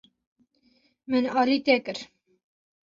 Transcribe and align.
Min 1.09 1.25
alî 1.39 1.57
te 1.65 1.75
kir. 1.85 1.99